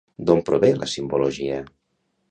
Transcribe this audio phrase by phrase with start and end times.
[0.29, 1.63] D'on prové la simbologia?